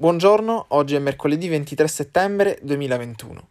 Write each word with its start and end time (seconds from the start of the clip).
Buongiorno, 0.00 0.66
oggi 0.68 0.94
è 0.94 1.00
mercoledì 1.00 1.48
23 1.48 1.88
settembre 1.88 2.60
2021. 2.62 3.48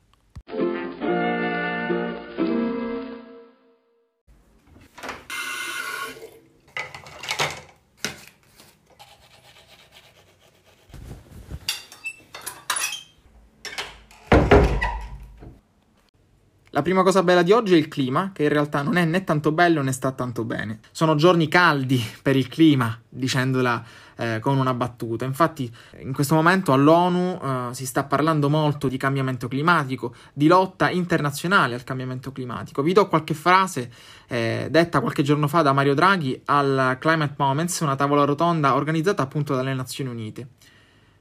La 16.78 16.84
prima 16.84 17.02
cosa 17.02 17.24
bella 17.24 17.42
di 17.42 17.52
oggi 17.52 17.74
è 17.74 17.76
il 17.76 17.88
clima, 17.88 18.30
che 18.32 18.44
in 18.44 18.50
realtà 18.50 18.84
non 18.84 18.98
è 18.98 19.04
né 19.04 19.24
tanto 19.24 19.52
bello 19.52 19.82
né 19.82 19.92
sta 19.92 20.12
tanto 20.12 20.44
bene. 20.44 20.78
Sono 20.92 21.16
giorni 21.16 21.48
caldi 21.48 22.00
per 22.22 22.36
il 22.36 22.48
clima, 22.48 22.96
dicendola 23.10 23.84
eh, 24.16 24.38
con 24.40 24.60
una 24.60 24.76
battuta. 24.76 25.26
Infatti, 25.26 25.74
in 26.02 26.14
questo 26.14 26.36
momento 26.36 26.74
all'ONU 26.74 27.40
eh, 27.42 27.68
si 27.72 27.88
sta 27.88 28.04
parlando 28.04 28.48
molto 28.48 28.88
di 28.88 28.98
cambiamento 28.98 29.48
climatico, 29.48 30.14
di 30.32 30.46
lotta 30.46 30.92
internazionale 30.92 31.74
al 31.74 31.84
cambiamento 31.84 32.32
climatico. 32.32 32.84
Vi 32.84 32.94
do 32.94 33.08
qualche 33.08 33.34
frase 33.34 33.92
eh, 34.28 34.68
detta 34.70 35.00
qualche 35.00 35.24
giorno 35.24 35.48
fa 35.48 35.64
da 35.64 35.74
Mario 35.74 35.96
Draghi 35.96 36.40
al 36.46 36.98
Climate 37.00 37.34
Moments, 37.38 37.80
una 37.80 37.96
tavola 37.96 38.24
rotonda 38.24 38.76
organizzata 38.76 39.24
appunto 39.24 39.56
dalle 39.56 39.74
Nazioni 39.74 40.12
Unite. 40.12 40.48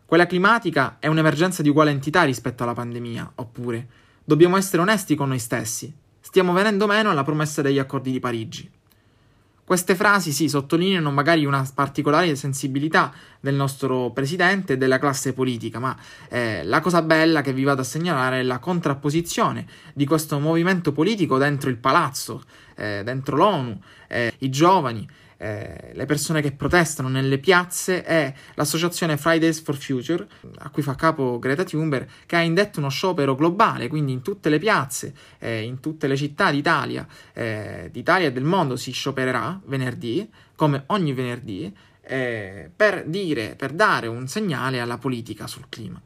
Quella 0.05 0.27
climatica 0.27 0.97
è 0.99 1.07
un'emergenza 1.07 1.63
di 1.63 1.71
uguale 1.71 1.93
entità 1.93 2.25
rispetto 2.25 2.63
alla 2.63 2.75
pandemia, 2.75 3.33
oppure 3.37 4.05
Dobbiamo 4.29 4.57
essere 4.57 4.83
onesti 4.83 5.15
con 5.15 5.29
noi 5.29 5.39
stessi. 5.39 5.95
Stiamo 6.19 6.53
venendo 6.53 6.89
meno 6.89 7.11
alla 7.11 7.23
promessa 7.23 7.63
degli 7.63 7.79
accordi 7.79 8.11
di 8.11 8.19
Parigi. 8.19 8.69
Queste 9.65 9.95
frasi 9.95 10.33
sì 10.33 10.49
sottolineano 10.49 11.13
magari 11.13 11.45
una 11.45 11.65
particolare 11.73 12.35
sensibilità 12.35 13.13
del 13.39 13.55
nostro 13.55 14.11
presidente 14.11 14.73
e 14.73 14.77
della 14.79 14.99
classe 14.99 15.33
politica, 15.33 15.79
ma 15.79 15.97
eh, 16.29 16.65
la 16.65 16.81
cosa 16.81 17.03
bella 17.03 17.41
che 17.41 17.53
vi 17.53 17.63
vado 17.63 17.83
a 17.83 17.85
segnalare 17.85 18.41
è 18.41 18.43
la 18.43 18.59
contrapposizione 18.59 19.65
di 19.95 20.07
questo 20.07 20.41
movimento 20.41 20.91
politico 20.91 21.39
dentro 21.39 21.71
il 21.71 21.77
palazzo, 21.77 22.43
eh, 22.77 23.03
dentro 23.05 23.37
l'ONU, 23.37 23.79
eh, 24.09 24.33
i 24.39 24.51
giovani, 24.51 25.09
eh, 25.39 25.91
le 25.93 26.07
persone 26.07 26.41
che 26.41 26.53
protestano 26.53 27.09
nelle 27.09 27.39
piazze 27.39 28.03
è 28.03 28.33
l'associazione 28.55 29.17
Fridays 29.17 29.61
for 29.61 29.77
Future, 29.77 30.27
a 30.59 30.71
cui 30.71 30.83
fa 30.83 30.95
capo 30.95 31.39
Greta 31.39 31.65
Thunberg, 31.65 32.09
che 32.25 32.37
ha 32.37 32.41
indetto 32.41 32.79
uno 32.79 32.89
sciopero 32.89 33.35
globale, 33.35 33.89
quindi 33.89 34.13
in 34.13 34.23
tutte 34.23 34.49
le 34.49 34.59
piazze, 34.59 35.15
eh, 35.39 35.63
in 35.63 35.81
tutte 35.81 36.07
le 36.07 36.17
città 36.17 36.51
d'Italia, 36.51 37.07
eh, 37.35 37.89
d'Italia 37.93 38.29
e 38.29 38.33
del 38.33 38.45
mondo 38.45 38.77
si 38.77 38.93
sciopererà 38.93 39.61
venerdì, 39.67 40.29
come 40.55 40.85
ogni 40.87 41.13
venerdì, 41.13 41.75
eh, 42.03 42.71
per 42.75 43.05
dire, 43.07 43.57
per 43.57 43.73
dare 43.73 44.07
un 44.07 44.27
segnale 44.29 44.81
alla 44.81 44.97
politica 44.97 45.47
sul 45.47 45.67
clima. 45.69 46.01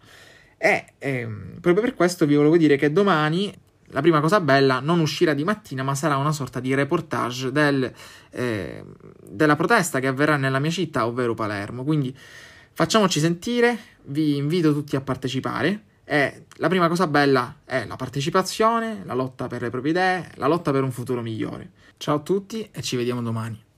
E 0.56 0.92
ehm, 0.98 1.58
proprio 1.60 1.82
per 1.84 1.94
questo 1.94 2.26
vi 2.26 2.34
volevo 2.34 2.56
dire 2.56 2.76
che 2.76 2.92
domani 2.92 3.54
la 3.90 4.00
prima 4.00 4.20
cosa 4.20 4.40
bella 4.40 4.80
non 4.80 5.00
uscirà 5.00 5.34
di 5.34 5.44
mattina, 5.44 5.82
ma 5.82 5.94
sarà 5.94 6.16
una 6.16 6.32
sorta 6.32 6.60
di 6.60 6.74
reportage 6.74 7.52
del, 7.52 7.92
eh, 8.30 8.84
della 9.22 9.56
protesta 9.56 10.00
che 10.00 10.06
avverrà 10.06 10.36
nella 10.36 10.58
mia 10.58 10.70
città, 10.70 11.06
ovvero 11.06 11.34
Palermo. 11.34 11.84
Quindi 11.84 12.16
facciamoci 12.72 13.20
sentire, 13.20 13.78
vi 14.04 14.36
invito 14.36 14.72
tutti 14.72 14.96
a 14.96 15.00
partecipare. 15.00 15.84
E 16.04 16.46
la 16.56 16.68
prima 16.68 16.88
cosa 16.88 17.06
bella 17.06 17.58
è 17.64 17.84
la 17.86 17.94
partecipazione, 17.94 19.02
la 19.04 19.14
lotta 19.14 19.46
per 19.46 19.62
le 19.62 19.70
proprie 19.70 19.92
idee, 19.92 20.30
la 20.34 20.48
lotta 20.48 20.72
per 20.72 20.82
un 20.82 20.90
futuro 20.90 21.22
migliore. 21.22 21.70
Ciao 21.98 22.16
a 22.16 22.20
tutti 22.20 22.68
e 22.72 22.82
ci 22.82 22.96
vediamo 22.96 23.22
domani. 23.22 23.69